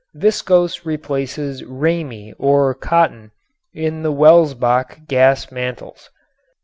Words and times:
Viscose 0.15 0.83
replaces 0.83 1.63
ramie 1.63 2.33
or 2.39 2.73
cotton 2.73 3.29
in 3.71 4.01
the 4.01 4.11
Welsbach 4.11 5.05
gas 5.07 5.51
mantles. 5.51 6.09